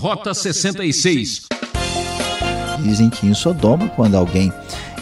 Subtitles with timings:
[0.00, 1.42] Rota 66.
[2.78, 4.50] Dizem que em Sodoma, quando alguém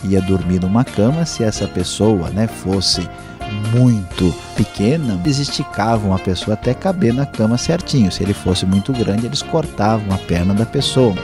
[0.03, 3.09] ia dormir numa cama, se essa pessoa né, fosse
[3.73, 8.11] muito pequena, eles esticavam a pessoa até caber na cama certinho.
[8.11, 11.15] Se ele fosse muito grande, eles cortavam a perna da pessoa.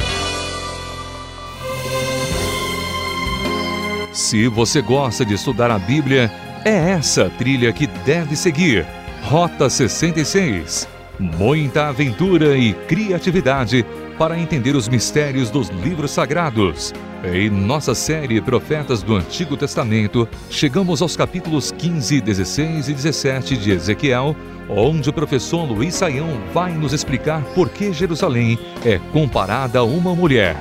[4.13, 6.31] Se você gosta de estudar a Bíblia,
[6.65, 8.87] é essa trilha que deve seguir.
[9.25, 10.94] Rota 66.
[11.19, 13.87] Muita aventura e criatividade
[14.19, 16.93] para entender os mistérios dos livros sagrados.
[17.23, 23.71] Em nossa série Profetas do Antigo Testamento, chegamos aos capítulos 15, 16 e 17 de
[23.71, 24.35] Ezequiel,
[24.69, 30.15] onde o professor Luiz Saião vai nos explicar por que Jerusalém é comparada a uma
[30.17, 30.57] mulher.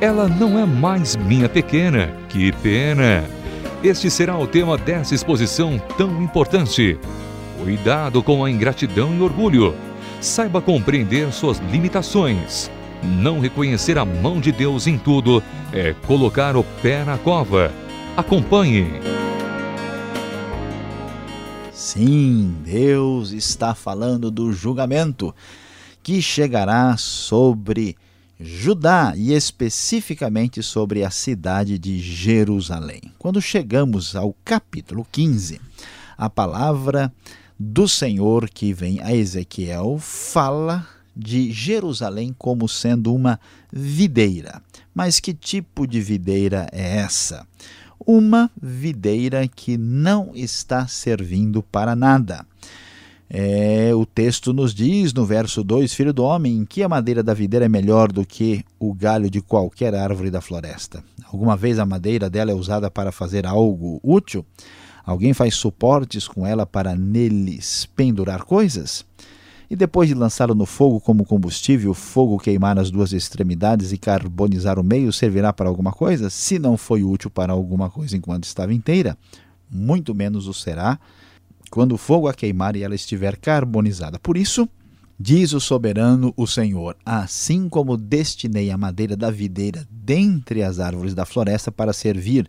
[0.00, 3.24] Ela não é mais minha pequena, que pena!
[3.82, 6.98] Este será o tema dessa exposição tão importante.
[7.58, 9.74] Cuidado com a ingratidão e orgulho.
[10.20, 12.70] Saiba compreender suas limitações.
[13.02, 17.70] Não reconhecer a mão de Deus em tudo é colocar o pé na cova.
[18.16, 18.86] Acompanhe.
[21.72, 25.34] Sim, Deus está falando do julgamento
[26.02, 27.96] que chegará sobre
[28.38, 33.00] Judá e especificamente sobre a cidade de Jerusalém.
[33.18, 35.60] Quando chegamos ao capítulo 15,
[36.18, 37.12] a palavra
[37.58, 43.38] do Senhor que vem a Ezequiel fala de Jerusalém como sendo uma
[43.72, 44.60] videira.
[44.94, 47.46] Mas que tipo de videira é essa?
[48.04, 52.44] Uma videira que não está servindo para nada.
[53.30, 57.32] É, o texto nos diz no verso 2: Filho do homem, que a madeira da
[57.32, 61.02] videira é melhor do que o galho de qualquer árvore da floresta?
[61.32, 64.44] Alguma vez a madeira dela é usada para fazer algo útil?
[65.04, 69.04] Alguém faz suportes com ela para neles pendurar coisas?
[69.68, 73.98] E depois de lançá-lo no fogo como combustível, o fogo queimar as duas extremidades e
[73.98, 76.30] carbonizar o meio servirá para alguma coisa?
[76.30, 79.16] Se não foi útil para alguma coisa enquanto estava inteira,
[79.70, 80.98] muito menos o será
[81.70, 84.18] quando o fogo a queimar e ela estiver carbonizada.
[84.18, 84.68] Por isso,
[85.18, 91.14] diz o soberano, o Senhor: Assim como destinei a madeira da videira dentre as árvores
[91.14, 92.48] da floresta para servir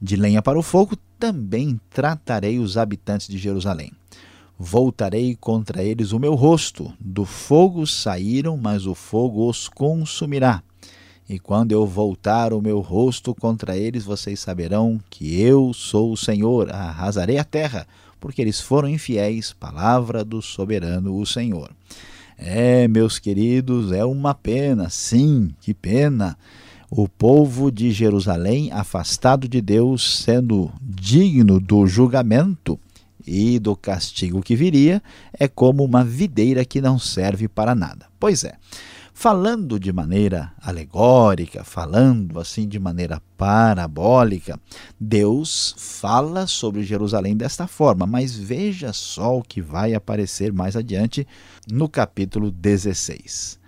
[0.00, 3.92] de lenha para o fogo, também tratarei os habitantes de Jerusalém.
[4.58, 6.92] Voltarei contra eles o meu rosto.
[6.98, 10.62] Do fogo saíram, mas o fogo os consumirá.
[11.28, 16.16] E quando eu voltar o meu rosto contra eles, vocês saberão que eu sou o
[16.16, 16.70] Senhor.
[16.72, 17.86] Arrasarei a terra,
[18.18, 19.52] porque eles foram infiéis.
[19.52, 21.70] Palavra do soberano, o Senhor.
[22.36, 26.36] É, meus queridos, é uma pena, sim, que pena
[26.90, 32.78] o povo de Jerusalém, afastado de Deus, sendo digno do julgamento
[33.24, 35.00] e do castigo que viria,
[35.32, 38.06] é como uma videira que não serve para nada.
[38.18, 38.54] Pois é,
[39.14, 44.58] falando de maneira alegórica, falando assim de maneira parabólica,
[44.98, 51.24] Deus fala sobre Jerusalém desta forma, mas veja só o que vai aparecer mais adiante
[51.70, 53.59] no capítulo 16.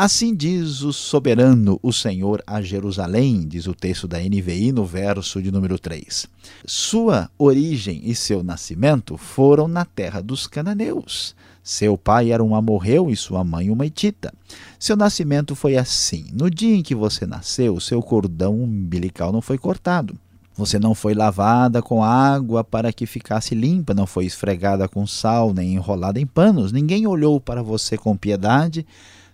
[0.00, 5.42] Assim diz o soberano, o Senhor, a Jerusalém, diz o texto da NVI no verso
[5.42, 6.28] de número 3.
[6.64, 11.34] Sua origem e seu nascimento foram na terra dos cananeus.
[11.64, 14.32] Seu pai era um amorreu e sua mãe uma etita.
[14.78, 19.58] Seu nascimento foi assim: no dia em que você nasceu, seu cordão umbilical não foi
[19.58, 20.16] cortado.
[20.56, 25.52] Você não foi lavada com água para que ficasse limpa, não foi esfregada com sal,
[25.52, 26.70] nem enrolada em panos.
[26.70, 28.86] Ninguém olhou para você com piedade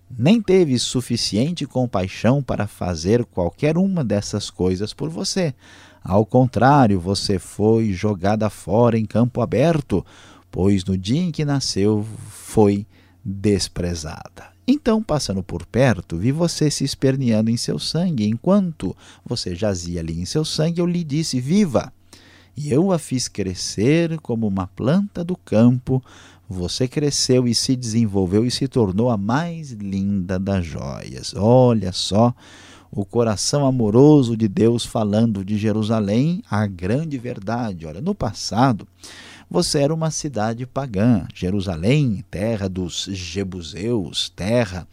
[0.09, 5.53] nem teve suficiente compaixão para fazer qualquer uma dessas coisas por você.
[6.03, 10.05] Ao contrário, você foi jogada fora em campo aberto,
[10.51, 12.85] pois no dia em que nasceu foi
[13.23, 14.53] desprezada.
[14.67, 18.27] Então, passando por perto, vi você se esperneando em seu sangue.
[18.27, 21.91] Enquanto você jazia ali em seu sangue, eu lhe disse: Viva!
[22.57, 26.01] E eu a fiz crescer como uma planta do campo,
[26.47, 31.33] você cresceu e se desenvolveu e se tornou a mais linda das joias.
[31.35, 32.33] Olha só
[32.91, 37.85] o coração amoroso de Deus falando de Jerusalém, a grande verdade.
[37.85, 38.87] Olha, no passado,
[39.49, 41.27] você era uma cidade pagã.
[41.33, 44.87] Jerusalém, terra dos jebuseus, terra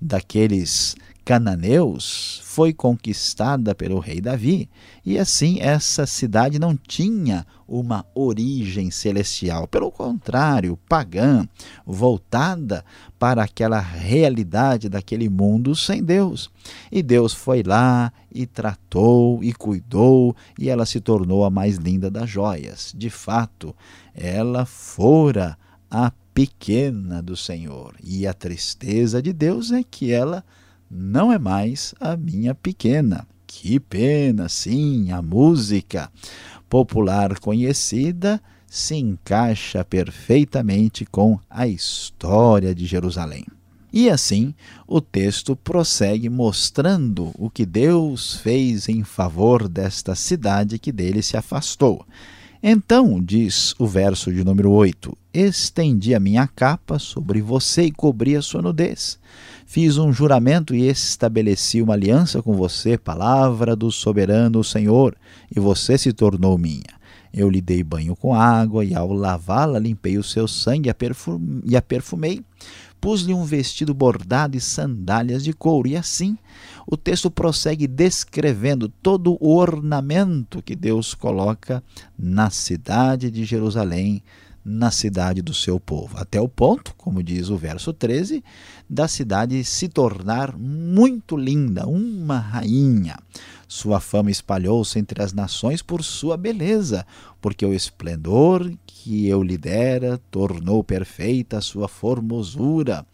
[0.00, 0.94] daqueles
[1.26, 4.70] cananeus foi conquistada pelo rei Davi,
[5.04, 11.44] e assim essa cidade não tinha uma origem celestial, pelo contrário, pagã,
[11.84, 12.84] voltada
[13.18, 16.48] para aquela realidade daquele mundo sem Deus.
[16.92, 22.08] E Deus foi lá e tratou e cuidou, e ela se tornou a mais linda
[22.08, 22.94] das joias.
[22.96, 23.74] De fato,
[24.14, 25.58] ela fora
[25.90, 27.96] a pequena do Senhor.
[28.00, 30.44] E a tristeza de Deus é que ela
[30.90, 33.26] não é mais a minha pequena.
[33.46, 36.10] Que pena, sim, a música
[36.68, 43.46] popular conhecida se encaixa perfeitamente com a história de Jerusalém.
[43.92, 44.54] E assim,
[44.86, 51.36] o texto prossegue mostrando o que Deus fez em favor desta cidade que dele se
[51.36, 52.04] afastou.
[52.62, 58.36] Então, diz o verso de número 8: Estendi a minha capa sobre você e cobri
[58.36, 59.18] a sua nudez.
[59.68, 65.16] Fiz um juramento e estabeleci uma aliança com você, palavra do soberano Senhor,
[65.54, 66.96] e você se tornou minha.
[67.34, 70.88] Eu lhe dei banho com água, e ao lavá-la limpei o seu sangue
[71.64, 72.44] e a perfumei.
[73.00, 75.88] Pus-lhe um vestido bordado e sandálias de couro.
[75.88, 76.38] E assim
[76.86, 81.82] o texto prossegue descrevendo todo o ornamento que Deus coloca
[82.16, 84.22] na cidade de Jerusalém,
[84.68, 88.42] na cidade do seu povo, até o ponto, como diz o verso 13,
[88.88, 93.16] da cidade se tornar muito linda, uma rainha.
[93.68, 97.04] Sua fama espalhou-se entre as nações por sua beleza,
[97.40, 103.04] porque o esplendor que eu lhe dera tornou perfeita a sua formosura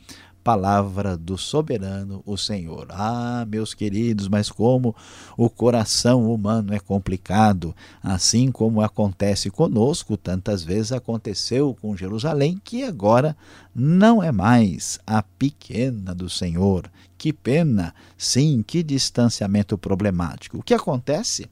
[0.43, 2.87] palavra do soberano, o Senhor.
[2.91, 4.95] Ah, meus queridos, mas como
[5.37, 12.83] o coração humano é complicado, assim como acontece conosco, tantas vezes aconteceu com Jerusalém, que
[12.83, 13.37] agora
[13.75, 16.91] não é mais a pequena do Senhor.
[17.17, 20.59] Que pena, sim, que distanciamento problemático.
[20.59, 21.49] O que acontece?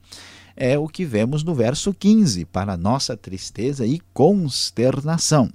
[0.63, 5.49] É o que vemos no verso 15, para nossa tristeza e consternação.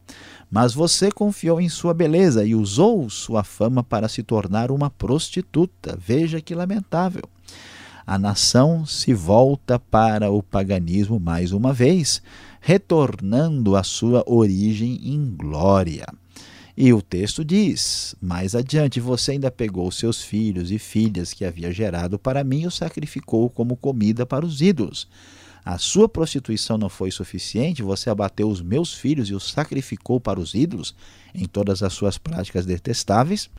[0.50, 5.96] Mas você confiou em sua beleza e usou sua fama para se tornar uma prostituta.
[5.96, 7.22] Veja que lamentável.
[8.04, 12.20] A nação se volta para o paganismo mais uma vez,
[12.60, 16.06] retornando à sua origem em glória.
[16.76, 21.72] E o texto diz: mais adiante, você ainda pegou seus filhos e filhas que havia
[21.72, 25.08] gerado para mim e os sacrificou como comida para os ídolos.
[25.64, 30.38] A sua prostituição não foi suficiente, você abateu os meus filhos e os sacrificou para
[30.38, 30.94] os ídolos
[31.34, 33.50] em todas as suas práticas detestáveis,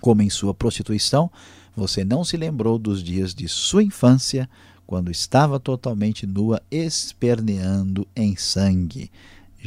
[0.00, 1.30] como em sua prostituição,
[1.74, 4.48] você não se lembrou dos dias de sua infância,
[4.86, 9.10] quando estava totalmente nua, esperneando em sangue.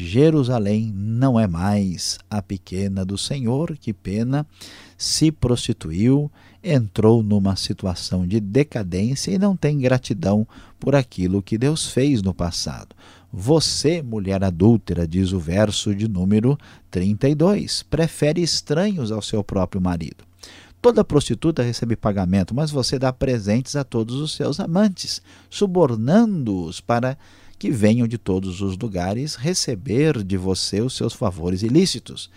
[0.05, 4.47] Jerusalém não é mais a pequena do Senhor, que pena,
[4.97, 6.31] se prostituiu,
[6.63, 10.47] entrou numa situação de decadência e não tem gratidão
[10.79, 12.95] por aquilo que Deus fez no passado.
[13.31, 16.57] Você, mulher adúltera, diz o verso de número
[16.89, 20.23] 32, prefere estranhos ao seu próprio marido.
[20.81, 27.17] Toda prostituta recebe pagamento, mas você dá presentes a todos os seus amantes, subornando-os para
[27.59, 32.31] que venham de todos os lugares receber de você os seus favores ilícitos.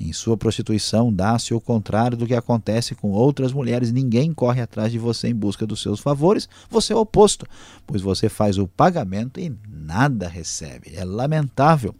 [0.00, 3.90] Em sua prostituição, dá-se o contrário do que acontece com outras mulheres.
[3.90, 6.48] Ninguém corre atrás de você em busca dos seus favores.
[6.70, 7.44] Você é o oposto,
[7.84, 10.92] pois você faz o pagamento e nada recebe.
[10.94, 11.92] É lamentável.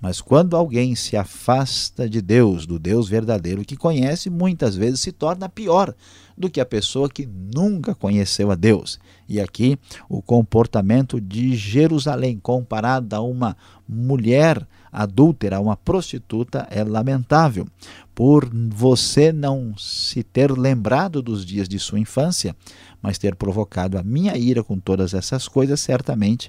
[0.00, 5.10] Mas quando alguém se afasta de Deus, do Deus verdadeiro que conhece, muitas vezes se
[5.10, 5.92] torna pior
[6.40, 8.98] do que a pessoa que nunca conheceu a Deus.
[9.28, 9.78] E aqui
[10.08, 13.56] o comportamento de Jerusalém comparado a uma
[13.86, 17.66] mulher adúltera, uma prostituta, é lamentável.
[18.14, 22.56] Por você não se ter lembrado dos dias de sua infância,
[23.00, 26.48] mas ter provocado a minha ira com todas essas coisas, certamente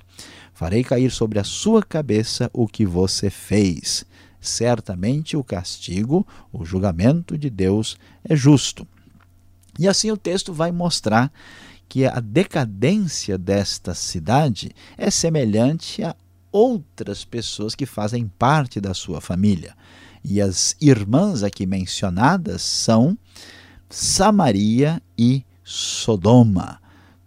[0.53, 4.05] farei cair sobre a sua cabeça o que você fez.
[4.39, 8.88] Certamente o castigo, o julgamento de Deus é justo.
[9.79, 11.31] E assim o texto vai mostrar
[11.87, 16.15] que a decadência desta cidade é semelhante a
[16.51, 19.75] outras pessoas que fazem parte da sua família.
[20.23, 23.17] E as irmãs aqui mencionadas são
[23.89, 26.79] Samaria e Sodoma.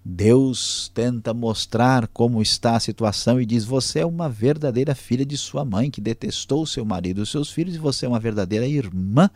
[0.04, 5.36] Deus tenta mostrar como está a situação e diz: Você é uma verdadeira filha de
[5.36, 9.30] sua mãe, que detestou seu marido e seus filhos, e você é uma verdadeira irmã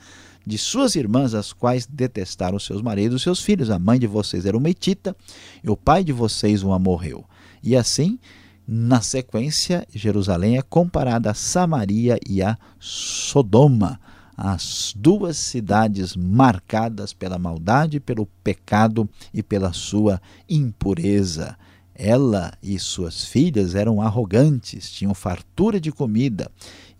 [0.48, 3.70] de suas irmãs, as quais detestaram seus maridos e seus filhos.
[3.70, 5.14] A mãe de vocês era uma etita
[5.62, 7.24] e o pai de vocês uma morreu.
[7.62, 8.18] E assim
[8.66, 14.00] na sequência, Jerusalém é comparada a Samaria e a Sodoma,
[14.36, 21.56] as duas cidades marcadas pela maldade, pelo pecado e pela sua impureza.
[22.00, 26.48] Ela e suas filhas eram arrogantes, tinham fartura de comida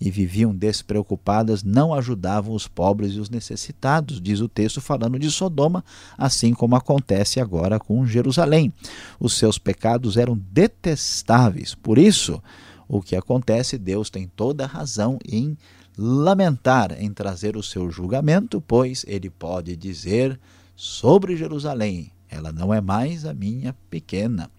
[0.00, 5.30] e viviam despreocupadas, não ajudavam os pobres e os necessitados, diz o texto falando de
[5.30, 5.84] Sodoma,
[6.16, 8.72] assim como acontece agora com Jerusalém.
[9.20, 12.42] Os seus pecados eram detestáveis, por isso,
[12.88, 15.56] o que acontece, Deus tem toda razão em
[15.96, 20.40] lamentar em trazer o seu julgamento, pois ele pode dizer
[20.74, 24.50] sobre Jerusalém: ela não é mais a minha pequena.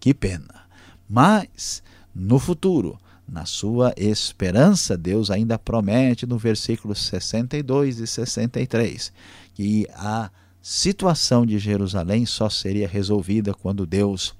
[0.00, 0.66] Que pena.
[1.08, 1.82] Mas,
[2.14, 9.12] no futuro, na sua esperança, Deus ainda promete no versículo 62 e 63
[9.54, 10.30] que a
[10.62, 14.34] situação de Jerusalém só seria resolvida quando Deus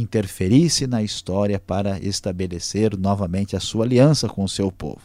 [0.00, 5.00] interferisse na história para estabelecer novamente a sua aliança com o seu povo.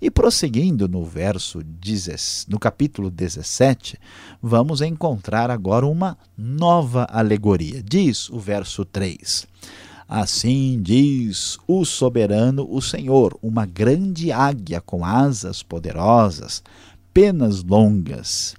[0.00, 1.62] E prosseguindo no verso
[2.48, 3.98] no capítulo 17,
[4.42, 7.82] vamos encontrar agora uma nova alegoria.
[7.82, 9.46] Diz o verso 3:
[10.08, 16.62] Assim diz o soberano, o Senhor, uma grande águia com asas poderosas,
[17.12, 18.54] penas longas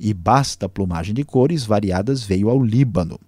[0.00, 3.20] e basta plumagem de cores variadas veio ao Líbano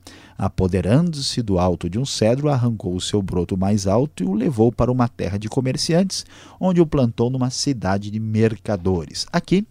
[0.43, 4.73] Apoderando-se do alto de um cedro, arrancou o seu broto mais alto e o levou
[4.73, 6.27] para uma terra de comerciantes,
[6.59, 9.25] onde o plantou numa cidade de mercadores.
[9.33, 9.65] Aqui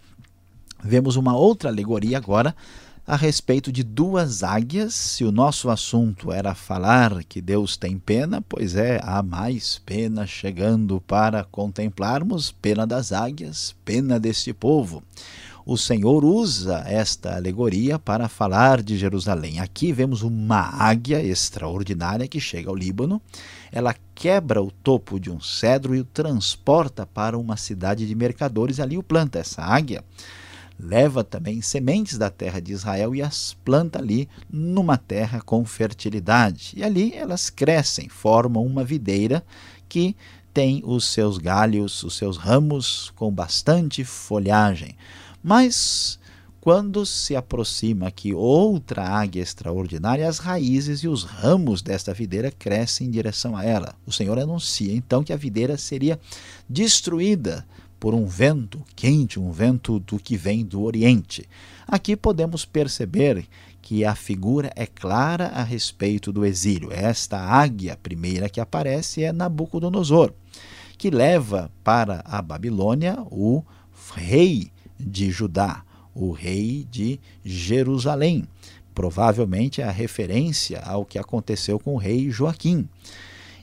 [0.81, 2.55] vemos uma outra alegoria agora
[3.05, 4.95] a respeito de duas águias.
[4.95, 10.25] Se o nosso assunto era falar que Deus tem pena, pois é, há mais pena
[10.25, 15.03] chegando para contemplarmos pena das águias, pena deste povo
[15.65, 19.59] o Senhor usa esta alegoria para falar de Jerusalém.
[19.59, 23.21] Aqui vemos uma águia extraordinária que chega ao Líbano.
[23.71, 28.79] Ela quebra o topo de um cedro e o transporta para uma cidade de mercadores.
[28.79, 29.39] Ali o planta.
[29.39, 30.03] Essa águia
[30.79, 36.73] leva também sementes da terra de Israel e as planta ali numa terra com fertilidade.
[36.75, 39.43] E ali elas crescem, formam uma videira
[39.87, 40.15] que
[40.53, 44.95] tem os seus galhos, os seus ramos com bastante folhagem.
[45.43, 46.19] Mas
[46.61, 53.07] quando se aproxima aqui outra águia extraordinária, as raízes e os ramos desta videira crescem
[53.07, 53.95] em direção a ela.
[54.05, 56.19] O Senhor anuncia então que a videira seria
[56.69, 57.65] destruída
[57.99, 61.47] por um vento quente, um vento do que vem do Oriente.
[61.87, 63.47] Aqui podemos perceber
[63.81, 66.91] que a figura é clara a respeito do exílio.
[66.91, 70.31] Esta águia primeira que aparece é Nabucodonosor,
[70.97, 73.63] que leva para a Babilônia o
[74.15, 74.71] rei
[75.01, 78.47] de Judá, o rei de Jerusalém.
[78.93, 82.87] Provavelmente é a referência ao que aconteceu com o rei Joaquim.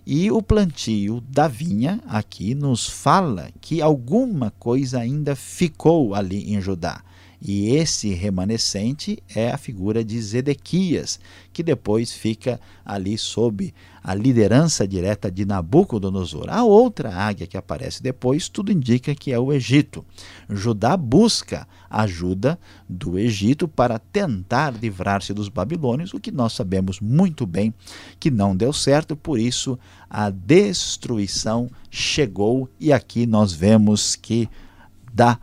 [0.07, 6.61] E o plantio da vinha aqui nos fala que alguma coisa ainda ficou ali em
[6.61, 7.03] Judá.
[7.41, 11.21] E esse remanescente é a figura de Zedequias,
[11.53, 16.47] que depois fica ali sob a liderança direta de Nabucodonosor.
[16.49, 20.05] A outra águia que aparece depois, tudo indica que é o Egito.
[20.49, 27.47] Judá busca ajuda do Egito para tentar livrar-se dos babilônios, o que nós sabemos muito
[27.47, 27.73] bem
[28.19, 29.79] que não deu certo, por isso
[30.11, 34.49] a destruição chegou e aqui nós vemos que
[35.13, 35.39] dá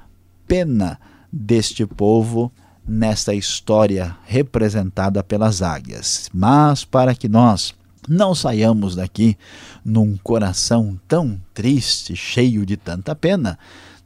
[0.48, 1.00] pena
[1.38, 2.50] deste povo
[2.88, 6.30] nesta história representada pelas águias.
[6.34, 7.76] Mas para que nós
[8.08, 9.36] não saiamos daqui
[9.84, 13.60] num coração tão triste, cheio de tanta pena,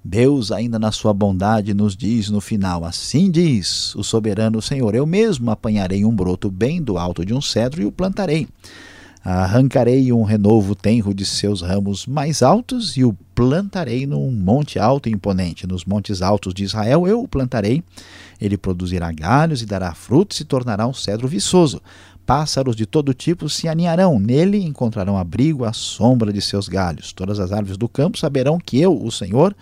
[0.03, 5.05] Deus, ainda na sua bondade, nos diz no final: Assim diz o soberano Senhor: Eu
[5.05, 8.47] mesmo apanharei um broto bem do alto de um cedro e o plantarei.
[9.23, 15.09] Arrancarei um renovo tenro de seus ramos mais altos e o plantarei num monte alto
[15.09, 15.67] e imponente.
[15.67, 17.83] Nos montes altos de Israel eu o plantarei.
[18.39, 21.81] Ele produzirá galhos e dará frutos e tornará um cedro viçoso.
[22.25, 24.19] Pássaros de todo tipo se aninharão.
[24.19, 27.11] Nele encontrarão abrigo à sombra de seus galhos.
[27.11, 29.53] Todas as árvores do campo saberão que eu, o Senhor,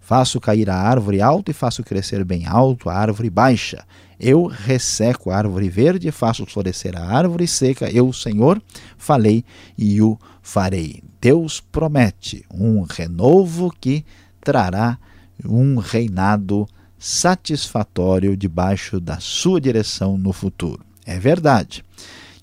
[0.00, 3.84] faço cair a árvore alta e faço crescer bem alto a árvore baixa.
[4.24, 7.90] Eu resseco a árvore verde faço florescer a árvore seca.
[7.90, 8.62] Eu, Senhor,
[8.96, 9.44] falei
[9.76, 11.02] e o farei.
[11.20, 14.04] Deus promete um renovo que
[14.40, 14.96] trará
[15.44, 20.84] um reinado satisfatório debaixo da sua direção no futuro.
[21.04, 21.84] É verdade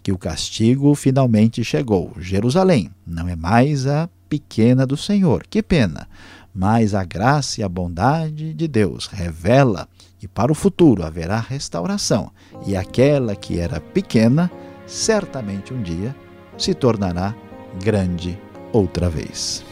[0.03, 2.11] que o castigo finalmente chegou.
[2.19, 5.45] Jerusalém não é mais a pequena do Senhor.
[5.49, 6.09] Que pena!
[6.53, 9.87] Mas a graça e a bondade de Deus revela
[10.21, 12.31] e para o futuro haverá restauração,
[12.65, 14.51] e aquela que era pequena,
[14.85, 16.15] certamente um dia
[16.57, 17.33] se tornará
[17.81, 18.39] grande
[18.73, 19.63] outra vez.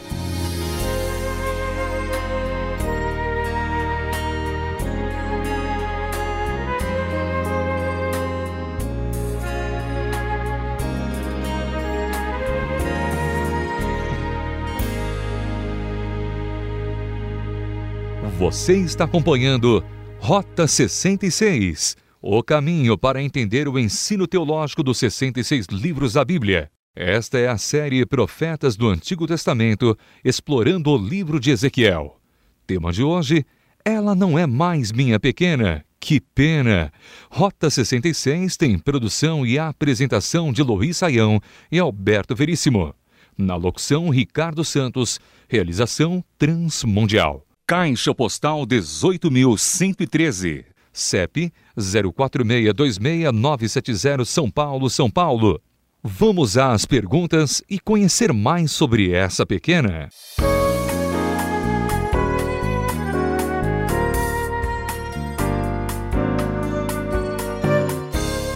[18.38, 19.84] Você está acompanhando
[20.28, 26.70] Rota 66 O caminho para entender o ensino teológico dos 66 livros da Bíblia.
[26.94, 32.20] Esta é a série Profetas do Antigo Testamento, explorando o livro de Ezequiel.
[32.66, 33.42] Tema de hoje:
[33.82, 35.82] Ela não é mais minha pequena.
[35.98, 36.92] Que pena!
[37.30, 41.40] Rota 66 tem produção e apresentação de Luiz Saião
[41.72, 42.94] e Alberto Veríssimo.
[43.34, 45.18] Na locução, Ricardo Santos.
[45.48, 47.47] Realização Transmundial.
[47.68, 50.64] Caixa Postal 18.113.
[50.90, 55.60] CEP 04626970 São Paulo, São Paulo.
[56.02, 60.08] Vamos às perguntas e conhecer mais sobre essa pequena.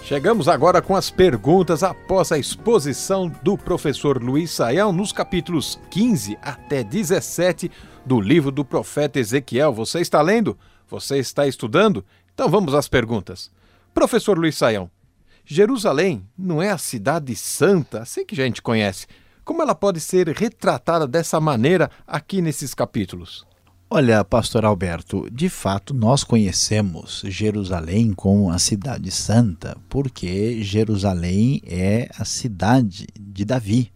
[0.03, 6.35] Chegamos agora com as perguntas após a exposição do professor Luiz Saião nos capítulos 15
[6.41, 7.69] até 17
[8.05, 9.73] do livro do profeta Ezequiel.
[9.73, 10.57] Você está lendo?
[10.89, 12.03] Você está estudando?
[12.33, 13.51] Então vamos às perguntas.
[13.93, 14.89] Professor Luiz Saião,
[15.45, 19.07] Jerusalém não é a cidade santa, assim que a gente conhece.
[19.43, 23.45] Como ela pode ser retratada dessa maneira aqui nesses capítulos?
[23.89, 32.09] Olha, pastor Alberto, de fato nós conhecemos Jerusalém como a cidade santa, porque Jerusalém é
[32.17, 33.92] a cidade de Davi,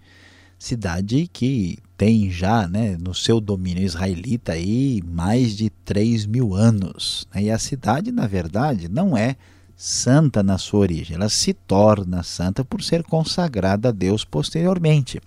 [0.57, 7.27] cidade que tem já né, no seu domínio israelita aí mais de 3 mil anos.
[7.33, 7.43] Né?
[7.43, 9.35] E a cidade, na verdade, não é
[9.75, 15.21] santa na sua origem, ela se torna santa por ser consagrada a Deus posteriormente.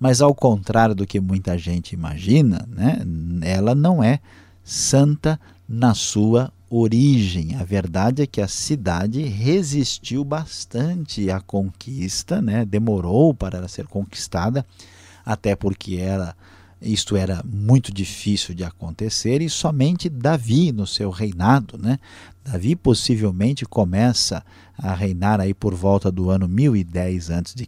[0.00, 3.00] Mas ao contrário do que muita gente imagina, né,
[3.42, 4.20] ela não é
[4.64, 7.54] santa na sua origem.
[7.56, 13.86] A verdade é que a cidade resistiu bastante à conquista, né, demorou para ela ser
[13.86, 14.66] conquistada,
[15.24, 16.34] até porque ela
[16.80, 21.98] isto era muito difícil de acontecer e somente Davi no seu reinado, né?
[22.44, 24.44] Davi possivelmente começa
[24.76, 27.66] a reinar aí por volta do ano 1010 a.C.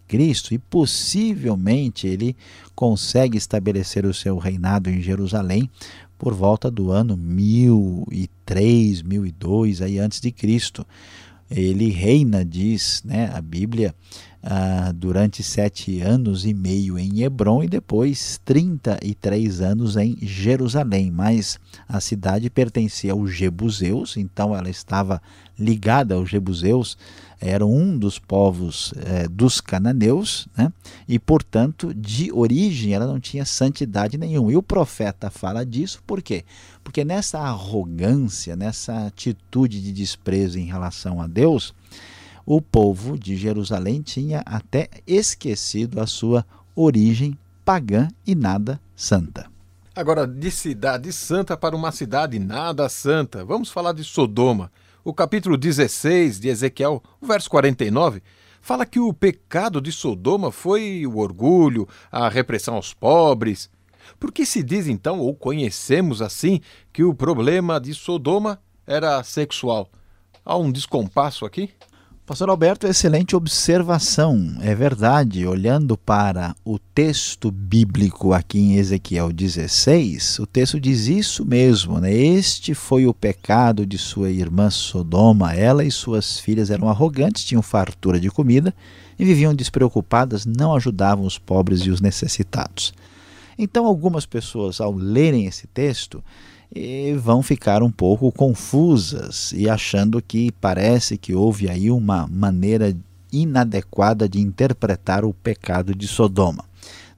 [0.52, 2.36] e possivelmente ele
[2.74, 5.70] consegue estabelecer o seu reinado em Jerusalém
[6.18, 10.84] por volta do ano 1003, 1002 aí antes de Cristo.
[11.50, 13.94] Ele reina, diz, né, a Bíblia,
[14.42, 21.10] ah, durante sete anos e meio em Hebron e depois 33 anos em Jerusalém.
[21.10, 25.22] Mas a cidade pertencia aos Jebuseus, então ela estava
[25.58, 26.98] ligada aos Jebuseus,
[27.40, 30.72] era um dos povos eh, dos cananeus, né?
[31.06, 34.52] e portanto, de origem, ela não tinha santidade nenhuma.
[34.52, 36.44] E o profeta fala disso por quê?
[36.82, 41.72] Porque nessa arrogância, nessa atitude de desprezo em relação a Deus,
[42.44, 49.46] o povo de Jerusalém tinha até esquecido a sua origem pagã e nada santa.
[49.94, 54.70] Agora, de cidade santa para uma cidade nada santa, vamos falar de Sodoma.
[55.08, 58.22] O capítulo 16 de Ezequiel, o verso 49,
[58.60, 63.70] fala que o pecado de Sodoma foi o orgulho, a repressão aos pobres.
[64.20, 66.60] Por que se diz então, ou conhecemos assim,
[66.92, 69.88] que o problema de Sodoma era sexual?
[70.44, 71.70] Há um descompasso aqui?
[72.28, 74.58] Pastor Alberto, excelente observação.
[74.60, 81.42] É verdade, olhando para o texto bíblico aqui em Ezequiel 16, o texto diz isso
[81.42, 82.12] mesmo, né?
[82.12, 85.54] Este foi o pecado de sua irmã Sodoma.
[85.54, 88.74] Ela e suas filhas eram arrogantes, tinham fartura de comida
[89.18, 92.92] e viviam despreocupadas, não ajudavam os pobres e os necessitados.
[93.56, 96.22] Então, algumas pessoas, ao lerem esse texto,
[96.74, 102.96] e vão ficar um pouco confusas e achando que parece que houve aí uma maneira
[103.32, 106.64] inadequada de interpretar o pecado de Sodoma.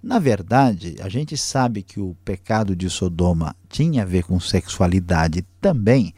[0.02, 5.44] Na verdade, a gente sabe que o pecado de Sodoma tinha a ver com sexualidade
[5.60, 6.14] também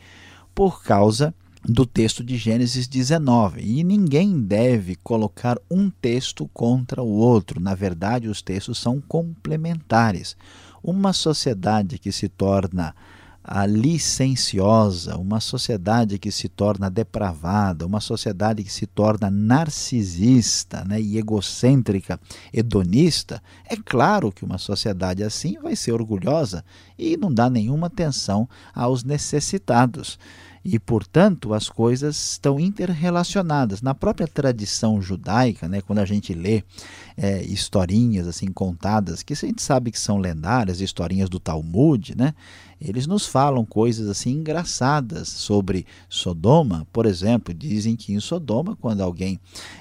[0.55, 3.61] por causa do texto de Gênesis 19.
[3.61, 7.61] E ninguém deve colocar um texto contra o outro.
[7.61, 10.37] Na verdade, os textos são complementares.
[10.83, 12.95] Uma sociedade que se torna
[13.45, 21.01] a licenciosa, uma sociedade que se torna depravada, uma sociedade que se torna narcisista né,
[21.01, 22.21] e egocêntrica,
[22.53, 26.65] hedonista, é claro que uma sociedade assim vai ser orgulhosa
[26.97, 30.19] e não dá nenhuma atenção aos necessitados.
[30.65, 33.83] E, portanto, as coisas estão interrelacionadas.
[33.83, 36.63] Na própria tradição judaica, né, quando a gente lê
[37.17, 42.33] é, historinhas assim contadas, que a gente sabe que são lendárias, historinhas do Talmud, né,
[42.85, 46.87] eles nos falam coisas assim engraçadas sobre Sodoma.
[46.92, 49.38] Por exemplo, dizem que em Sodoma, quando alguém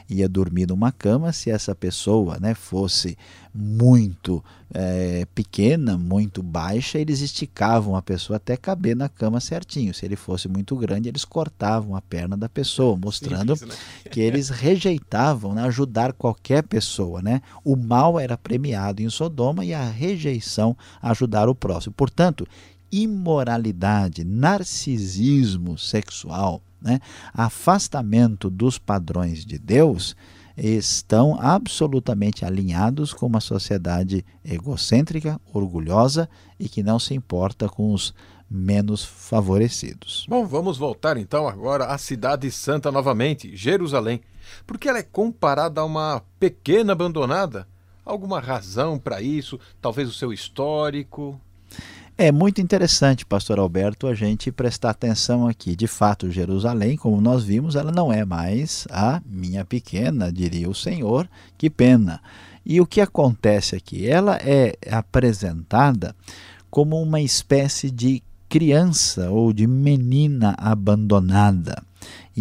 [0.09, 3.17] ia dormir numa cama, se essa pessoa né, fosse
[3.53, 9.93] muito é, pequena, muito baixa, eles esticavam a pessoa até caber na cama certinho.
[9.93, 13.83] Se ele fosse muito grande, eles cortavam a perna da pessoa, mostrando Simples, né?
[14.11, 17.21] que eles rejeitavam né, ajudar qualquer pessoa.
[17.21, 17.41] Né?
[17.63, 21.93] O mal era premiado em Sodoma e a rejeição ajudar o próximo.
[21.93, 22.47] Portanto,
[22.91, 26.99] imoralidade, narcisismo sexual, né?
[27.33, 30.15] afastamento dos padrões de Deus,
[30.57, 38.13] estão absolutamente alinhados com uma sociedade egocêntrica, orgulhosa e que não se importa com os
[38.49, 40.25] menos favorecidos.
[40.27, 44.21] Bom, vamos voltar então agora à Cidade Santa novamente, Jerusalém,
[44.67, 47.65] porque ela é comparada a uma pequena abandonada.
[48.03, 49.59] Alguma razão para isso?
[49.81, 51.39] Talvez o seu histórico?
[52.23, 55.75] É muito interessante, pastor Alberto, a gente prestar atenção aqui.
[55.75, 60.75] De fato, Jerusalém, como nós vimos, ela não é mais a minha pequena, diria o
[60.75, 62.21] Senhor, que pena.
[62.63, 64.07] E o que acontece aqui?
[64.07, 66.15] Ela é apresentada
[66.69, 71.81] como uma espécie de criança ou de menina abandonada.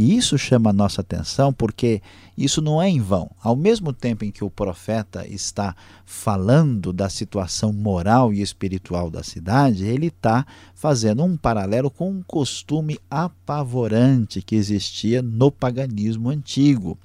[0.01, 2.01] E isso chama a nossa atenção porque
[2.35, 3.31] isso não é em vão.
[3.43, 9.23] Ao mesmo tempo em que o profeta está falando da situação moral e espiritual da
[9.23, 16.97] cidade, ele está fazendo um paralelo com um costume apavorante que existia no paganismo antigo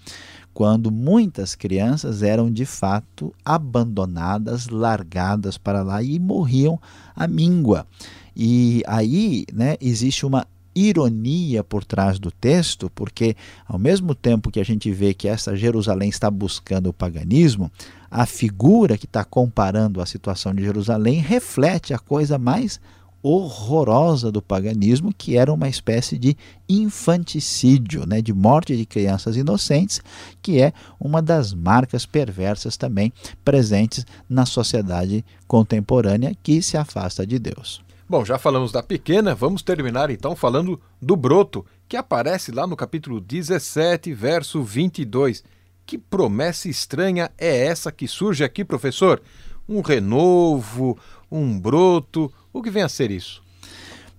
[0.54, 6.80] quando muitas crianças eram de fato abandonadas, largadas para lá e morriam
[7.14, 7.86] à míngua.
[8.34, 13.36] E aí né, existe uma ironia por trás do texto, porque
[13.66, 17.72] ao mesmo tempo que a gente vê que essa Jerusalém está buscando o paganismo,
[18.12, 22.80] a figura que está comparando a situação de Jerusalém reflete a coisa mais
[23.28, 26.38] horrorosa do paganismo, que era uma espécie de
[26.70, 30.00] infanticídio, né, de morte de crianças inocentes,
[30.44, 33.12] que é uma das marcas perversas também
[33.44, 37.84] presentes na sociedade contemporânea que se afasta de Deus.
[38.08, 42.76] Bom, já falamos da pequena, vamos terminar então falando do broto, que aparece lá no
[42.76, 45.44] capítulo 17, verso 22.
[45.88, 49.20] Que promessa estranha é essa que surge aqui, professor?
[49.68, 50.96] Um renovo,
[51.32, 53.44] um broto, o que vem a ser isso?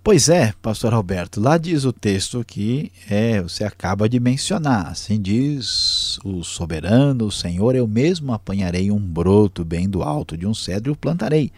[0.03, 4.89] Pois é, pastor Alberto, lá diz o texto que é, você acaba de mencionar.
[4.89, 10.45] Assim diz o soberano, o Senhor, eu mesmo apanharei um broto bem do alto de
[10.45, 11.53] um cedro e o plantarei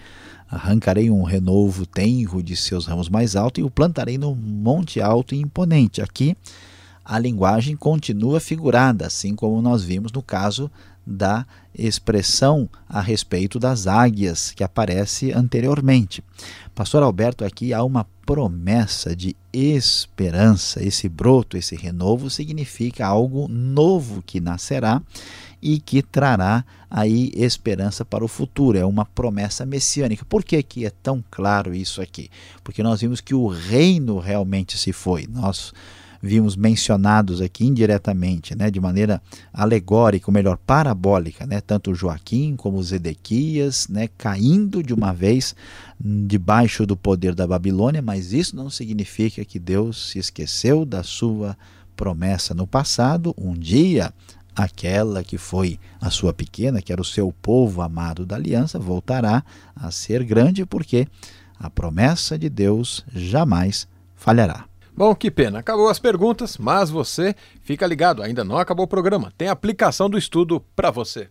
[0.51, 5.35] Arrancarei um renovo tenro de seus ramos mais altos e o plantarei num monte alto
[5.35, 6.01] e imponente.
[6.01, 6.37] Aqui
[7.05, 10.71] a linguagem continua figurada, assim como nós vimos no caso
[11.07, 16.23] da expressão a respeito das águias que aparece anteriormente.
[16.75, 20.85] Pastor Alberto, aqui há uma promessa de esperança.
[20.85, 25.03] Esse broto, esse renovo significa algo novo que nascerá
[25.61, 28.79] e que trará aí esperança para o futuro.
[28.79, 30.25] É uma promessa messiânica.
[30.25, 32.31] Por que, que é tão claro isso aqui?
[32.63, 35.27] Porque nós vimos que o reino realmente se foi.
[35.29, 35.73] Nós
[36.21, 42.83] vimos mencionados aqui indiretamente, né, de maneira alegórica, ou melhor, parabólica, né, tanto Joaquim como
[42.83, 45.55] Zedequias, né, caindo de uma vez
[46.01, 51.57] debaixo do poder da Babilônia, mas isso não significa que Deus se esqueceu da sua
[51.97, 53.35] promessa no passado.
[53.37, 54.13] Um dia
[54.59, 59.45] aquela que foi a sua pequena, que era o seu povo amado da aliança, voltará
[59.75, 61.07] a ser grande, porque
[61.59, 64.65] a promessa de Deus jamais falhará.
[64.97, 65.61] Bom, que pena.
[65.61, 69.33] Acabou as perguntas, mas você fica ligado, ainda não acabou o programa.
[69.39, 71.29] Tem aplicação do estudo para você.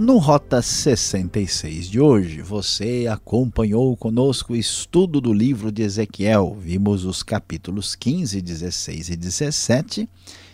[0.00, 6.56] No Rota 66 de hoje, você acompanhou conosco o estudo do livro de Ezequiel.
[6.60, 10.08] Vimos os capítulos 15, 16 e 17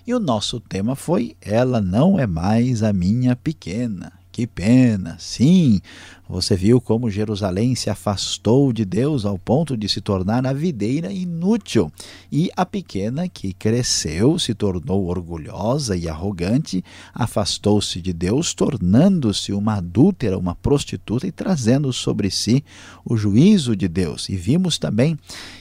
[0.07, 4.15] e o nosso tema foi Ela não é mais a minha pequena.
[4.33, 5.79] Que pena, sim,
[6.27, 11.13] você viu como Jerusalém se afastou de Deus ao ponto de se tornar a videira
[11.13, 11.93] inútil.
[12.33, 16.83] E a pequena, que cresceu, se tornou orgulhosa e arrogante,
[17.13, 22.65] afastou-se de Deus, tornando-se uma adúltera, uma prostituta e trazendo sobre si
[23.05, 24.31] o juízo de Deus.
[24.31, 25.19] E vimos também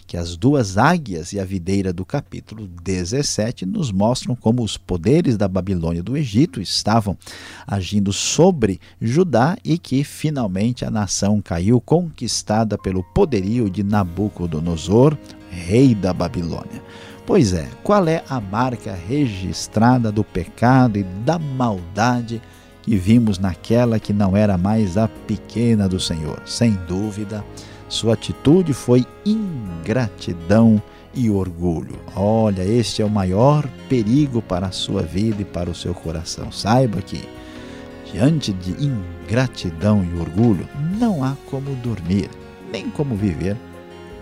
[0.07, 5.35] que as duas águias e a videira do capítulo 17 nos mostram como os poderes
[5.35, 7.17] da Babilônia e do Egito estavam
[7.67, 15.17] agindo sobre Judá e que finalmente finalmente a nação caiu conquistada pelo poderio de Nabucodonosor,
[15.49, 16.81] rei da Babilônia.
[17.25, 22.39] Pois é, qual é a marca registrada do pecado e da maldade
[22.83, 26.39] que vimos naquela que não era mais a pequena do Senhor?
[26.45, 27.43] Sem dúvida,
[27.89, 30.81] sua atitude foi ingratidão
[31.15, 31.99] e orgulho.
[32.15, 36.51] Olha, este é o maior perigo para a sua vida e para o seu coração.
[36.51, 37.27] Saiba que
[38.13, 42.29] Diante de ingratidão e orgulho, não há como dormir,
[42.71, 43.57] nem como viver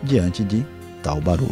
[0.01, 0.65] diante de
[1.04, 1.51] tal barulho.